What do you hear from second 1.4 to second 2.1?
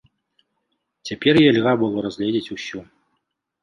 яе льга было